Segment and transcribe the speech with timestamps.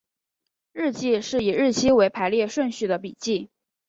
[0.73, 3.51] 日记是以日期为排列顺序的笔记。